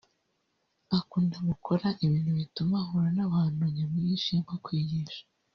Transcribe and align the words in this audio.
akunda 0.97 1.37
gukora 1.49 1.87
ibintu 2.05 2.31
bituma 2.39 2.75
ahura 2.83 3.09
n’abantu 3.17 3.61
nyamwinshi 3.75 4.31
nko 4.43 4.55
kwigisha 4.63 5.21